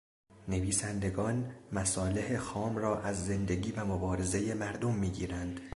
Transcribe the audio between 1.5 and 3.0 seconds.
مصالح خام